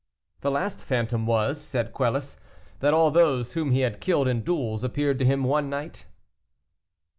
[0.39, 2.35] "The last phantom was," said Quelus,
[2.79, 6.07] "that all those whom he had killed in duels appeared to him one night."